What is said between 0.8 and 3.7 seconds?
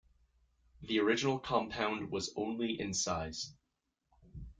The original compound was only in size.